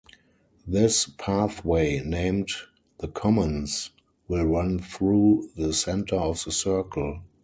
[0.65, 2.49] This pathway, named
[2.97, 3.91] the Commons,
[4.27, 7.21] will run through the centre of the circle.